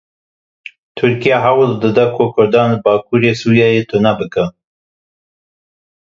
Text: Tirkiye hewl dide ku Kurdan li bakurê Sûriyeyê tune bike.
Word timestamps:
Tirkiye 0.95 1.37
hewl 1.43 1.71
dide 1.83 2.03
ku 2.13 2.23
Kurdan 2.33 2.69
li 2.71 2.77
bakurê 2.85 3.31
Sûriyeyê 3.41 3.83
tune 3.89 4.11
bike. 4.19 4.45